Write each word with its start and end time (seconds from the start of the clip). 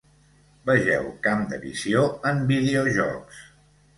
Vegeu 0.69 1.09
Camp 1.27 1.43
de 1.51 1.59
visió 1.67 2.01
en 2.31 2.43
videojocs. 2.53 3.45